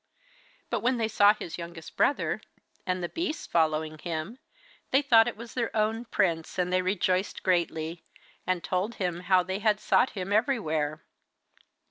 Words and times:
But 0.71 0.79
when 0.79 0.97
they 0.97 1.07
saw 1.07 1.35
his 1.35 1.59
youngest 1.59 1.95
brother, 1.95 2.41
and 2.87 3.03
the 3.03 3.09
beasts 3.09 3.45
following 3.45 3.99
him, 3.99 4.39
they 4.89 5.03
thought 5.03 5.27
it 5.27 5.37
was 5.37 5.53
their 5.53 5.69
own 5.77 6.05
prince, 6.05 6.57
and 6.57 6.73
they 6.73 6.81
rejoiced 6.81 7.43
greatly, 7.43 8.03
and 8.47 8.63
told 8.63 8.95
him 8.95 9.19
how 9.19 9.43
they 9.43 9.59
had 9.59 9.79
sought 9.79 10.09
him 10.17 10.33
everywhere. 10.33 11.03